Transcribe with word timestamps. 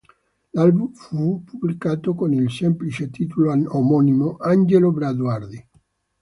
L'album 0.55 0.93
fu 0.95 1.43
pubblicato 1.43 2.15
con 2.15 2.33
il 2.33 2.49
semplice 2.49 3.11
titolo 3.11 3.51
omonimo 3.77 4.35
"Angelo 4.39 4.91
Branduardi". 4.91 5.63